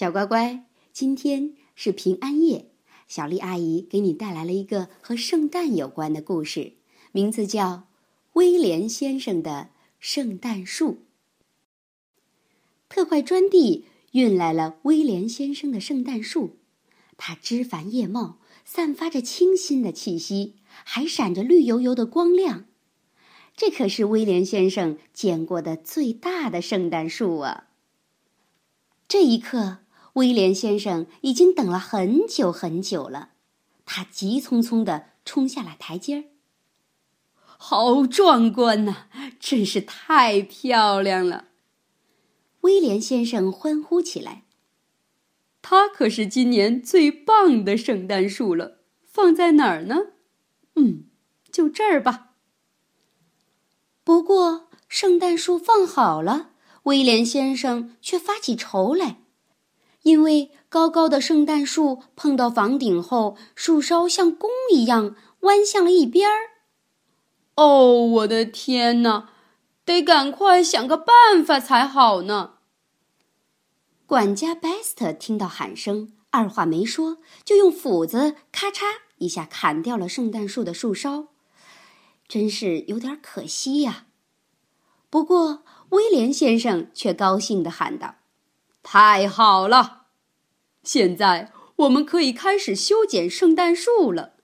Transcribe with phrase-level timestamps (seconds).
[0.00, 0.64] 小乖乖，
[0.94, 2.70] 今天是平安夜，
[3.06, 6.72] 小丽阿姨给你带来了一个和圣诞有关的故事，
[7.12, 7.66] 名字叫
[8.32, 9.68] 《威廉先生的
[9.98, 10.92] 圣诞树》。
[12.88, 16.56] 特快专递运来了威廉先生的圣诞树，
[17.18, 22.64] 它枝繁叶茂，散发着清新的气息，还闪着绿油油的光亮。
[23.54, 27.66] 这可是威廉先生见过的最大的圣诞树啊！
[29.06, 29.80] 这一刻，
[30.14, 33.30] 威廉先生已经等了很久很久了。
[33.84, 36.24] 他急匆匆地冲下了台阶儿。
[37.42, 39.08] 好壮观呐！
[39.38, 41.46] 真是太漂亮了！
[42.62, 44.44] 威廉先生欢呼起来。
[45.62, 48.78] 他可是今年最棒的圣诞树了。
[49.04, 49.96] 放在哪儿呢？
[50.76, 51.04] 嗯，
[51.50, 52.34] 就这儿吧。
[54.04, 56.52] 不过，圣诞树放好了。
[56.84, 59.19] 威廉先生却发起愁来，
[60.02, 66.50] 因为高高的圣诞树碰到房顶后，树梢像弓一样弯向了一边儿。
[67.56, 69.30] 哦，我的天哪！
[69.84, 72.54] 得赶快想个办法才好呢。
[74.06, 78.82] 管家 Best 听到喊声，二话没说，就用斧子咔嚓
[79.18, 81.28] 一下砍掉了圣诞树的树梢，
[82.28, 84.06] 真是有点可惜呀。
[85.10, 88.16] 不过，威廉先生却高兴地喊道
[88.82, 90.06] ：“太好了！
[90.82, 94.34] 现在我们可以开始修剪圣诞树了。”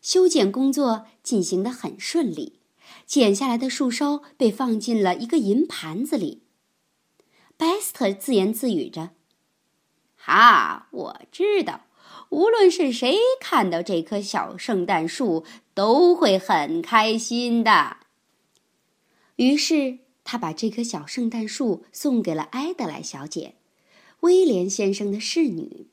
[0.00, 2.60] 修剪工作进行得很顺利，
[3.06, 6.44] 剪下来的树梢被放进了一个银盘子里。
[7.56, 9.10] 贝斯特自言自语着
[10.16, 11.86] ：“哈，我知道，
[12.28, 17.96] 无论是谁看到这棵小圣诞树，都会很开心的。”
[19.36, 19.98] 于是，
[20.28, 23.54] 他把这棵小圣诞树送给了埃德莱小姐，
[24.20, 25.86] 威廉先生的侍女。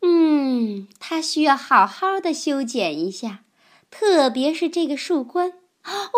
[0.00, 3.44] 嗯，他需要好好的修剪一下，
[3.88, 5.52] 特别是这个树冠。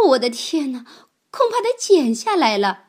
[0.08, 0.86] 我的天哪，
[1.30, 2.84] 恐怕得剪下来了。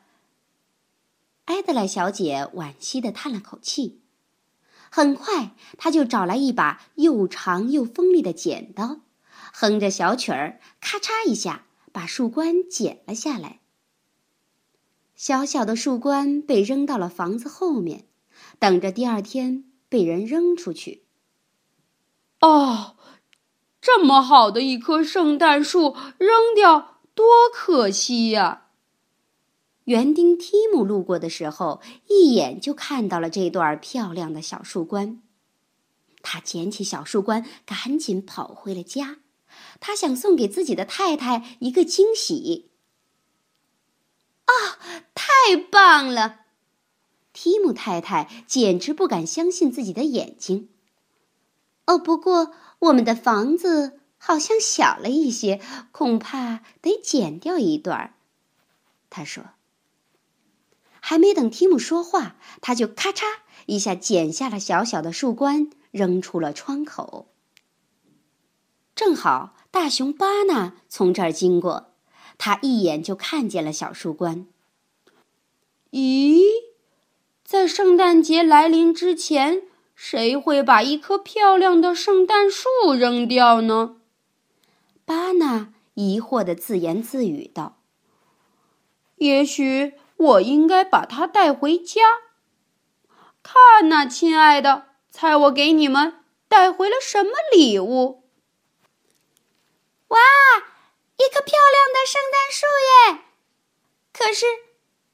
[1.44, 4.00] 埃德莱小姐惋惜的叹了口气。
[4.90, 9.00] 很快，她就找来一把又长又锋利的剪刀，
[9.52, 11.64] 哼着小曲儿，咔嚓一下。
[11.92, 13.60] 把树冠剪了下来。
[15.16, 18.04] 小小的树冠被扔到了房子后面，
[18.58, 21.04] 等着第二天被人扔出去。
[22.40, 22.96] 哦，
[23.80, 28.64] 这么好的一棵圣诞树扔掉，多可惜呀！
[29.84, 35.22] 园丁提姆路过的时候，一眼就看到了这段漂亮的小树冠。
[36.20, 39.18] 他捡起小树冠，赶紧跑回了家。
[39.80, 42.70] 他想送给自己的太太一个惊喜。
[44.46, 44.78] 啊，
[45.14, 46.40] 太棒了！
[47.32, 50.70] 提姆太太简直不敢相信自己的眼睛。
[51.84, 55.60] 哦，不过我们的房子好像小了一些，
[55.92, 58.14] 恐怕得剪掉一段儿。
[59.10, 59.44] 他说。
[60.98, 63.22] 还没等提姆说话，他就咔嚓
[63.66, 67.32] 一下剪下了小小的树冠，扔出了窗口。
[68.96, 71.92] 正好大熊巴纳从这儿经过，
[72.38, 74.46] 他一眼就看见了小树冠。
[75.90, 76.42] 咦，
[77.44, 79.62] 在圣诞节来临之前，
[79.94, 83.96] 谁会把一棵漂亮的圣诞树扔掉呢？
[85.04, 87.78] 巴纳疑惑的自言自语道
[89.16, 92.02] ：“也许我应该把它带回家。
[93.42, 96.14] 看呐，亲爱的，猜我给你们
[96.48, 98.24] 带回了什么礼物？”
[100.08, 100.18] 哇，
[101.18, 103.24] 一棵漂亮的圣诞树耶！
[104.12, 104.46] 可是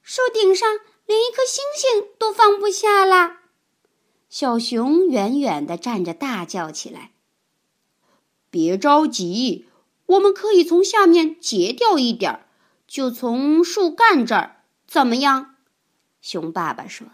[0.03, 3.41] 树顶上连一颗星星都放不下啦。
[4.29, 7.13] 小熊远远的站着，大叫起来
[8.51, 9.67] ：“别着急，
[10.07, 12.47] 我们可以从下面截掉一点儿，
[12.87, 15.57] 就从树干这儿，怎么样？”
[16.21, 17.09] 熊爸爸说。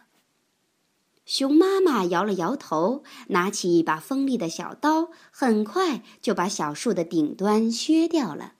[1.25, 8.55] 熊妈妈摇了摇头，拿起一把锋利的小刀，很快就把小树的顶端削掉了。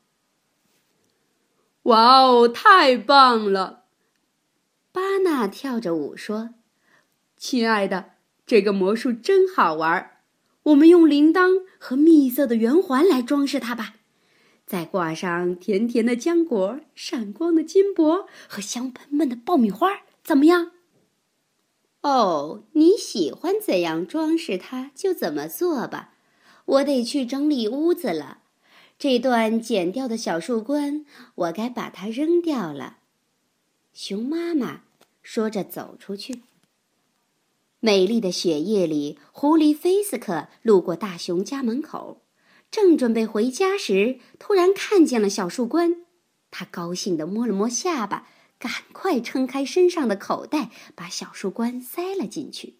[1.89, 3.85] 哇哦，太棒了！
[4.93, 6.51] 巴纳跳着舞说
[7.39, 8.11] ：“亲爱的，
[8.45, 10.19] 这个魔术真好玩。
[10.65, 13.95] 我们用铃铛和蜜色的圆环来装饰它吧，
[14.67, 20.73] 再挂上甜甜的浆果、闪光的金箔和香喷喷的爆米花，怎么样？”
[22.03, 26.13] 哦，你喜欢怎样装饰它就怎么做吧。
[26.67, 28.41] 我得去整理屋子了。
[28.99, 31.05] 这段剪掉的小树冠，
[31.37, 32.99] 我该把它扔掉了。
[33.93, 34.83] 熊妈妈
[35.23, 36.43] 说着走出去。
[37.79, 42.23] 美丽的雪夜里，狐狸菲斯克路过大熊家门口，
[42.73, 46.05] 正准备回家时，突然看见了小树冠。
[46.51, 48.27] 他高兴地摸了摸下巴，
[48.59, 52.79] 赶快撑开身上的口袋，把小树冠塞了进去。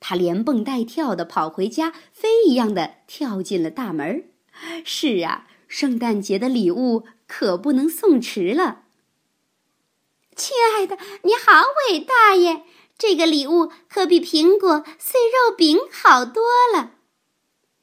[0.00, 4.30] 他连蹦带跳地跑回家，飞一样的跳进了大门。
[4.84, 8.84] 是啊，圣诞节的礼物可不能送迟了。
[10.36, 12.64] 亲爱的，你好伟大耶！
[12.96, 16.42] 这个礼物可比苹果、碎肉饼好多
[16.74, 16.94] 了。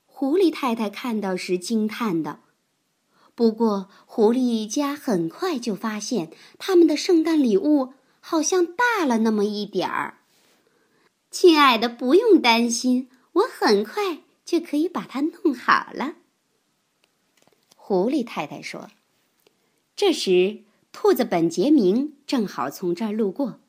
[0.06, 2.40] 狐狸太太看到时惊叹道。
[3.34, 10.20] 不过，狐狸一家很快就发现，他们的圣诞礼物好像大了那么一点儿。
[11.30, 16.16] 亲爱的，不用担心，我很快就可以把它弄好了。
[17.88, 18.90] 狐狸太太说。
[19.96, 23.60] 这时，兔子本杰明正好从这儿路过。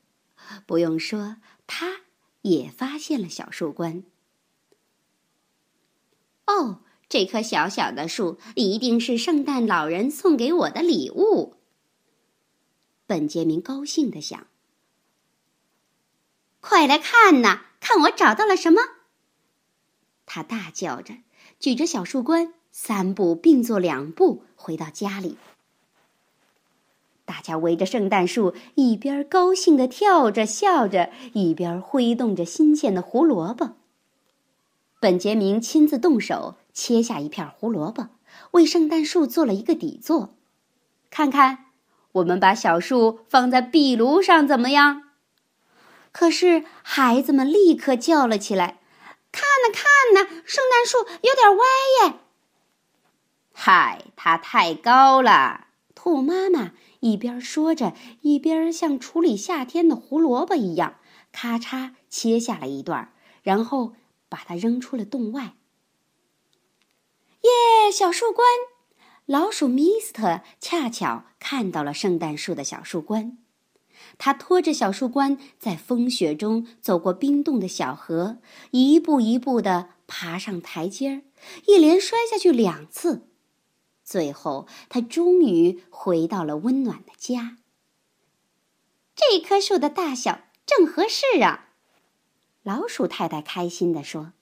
[0.65, 1.37] 不用说，
[1.67, 2.01] 他
[2.41, 4.05] 也发现了小树冠。
[6.47, 6.81] 哦，
[7.11, 11.57] 这棵小小的树一定是圣诞老人送给我的礼物。
[13.07, 14.47] 本杰明高兴的想
[16.63, 18.81] ：“快来看呐，看我找到了什么！”
[20.25, 21.19] 他大叫着，
[21.61, 25.39] 举着小树冠，三步并作两步回到家里。
[27.25, 33.77] 大家围着圣诞树，一边高兴地跳着、笑着，一边挥动着新鲜的胡萝卜。
[35.01, 38.09] 本杰明亲自动手切下一片胡萝卜，
[38.51, 40.35] 为圣诞树做了一个底座。
[41.09, 41.71] 看看，
[42.13, 45.05] 我们把小树放在壁炉上怎么样？
[46.13, 48.81] 可是孩子们立刻叫了起来
[49.33, 51.65] ：“看呐，看呐，圣诞树有点歪
[52.11, 52.21] 耶！”
[53.59, 55.69] 嗨，它太高了。
[55.95, 60.97] 兔妈妈一边说着，一边像处理夏天的胡萝卜一样，
[61.33, 63.95] 咔嚓切下了一段，然后
[64.29, 65.55] 把它扔出了洞外。
[67.41, 67.91] 耶！
[67.91, 68.47] 小树冠，
[69.25, 73.39] 老鼠米斯特恰巧看到了圣诞树的小树冠，
[74.19, 78.37] 他拖着小树冠在风雪中走过冰冻的小河，
[78.73, 81.23] 一步一步的爬上台阶儿，
[81.67, 83.31] 一连摔下去两次。
[84.07, 87.59] 最后，他终于回到了温暖的家。
[89.17, 91.71] 这棵树的大小正合适啊！
[92.63, 94.33] 老鼠太太开心地说。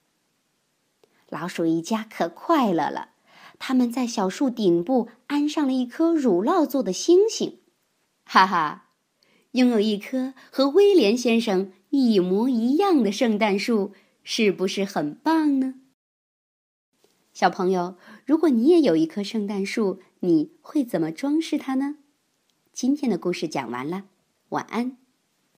[1.29, 3.09] 老鼠一家可快乐了，
[3.57, 7.57] 他们在小树顶部安上了一颗乳酪做的星星。
[8.23, 8.89] 哈哈，
[9.51, 15.73] 拥有一棵和威廉先生一模一样的圣诞树，是不是很棒呢？
[17.35, 21.97] 小朋友，如果你也有一棵圣诞树，你会怎么装饰它呢？
[22.71, 24.05] 今天的故事讲完了，
[24.51, 24.95] 晚安。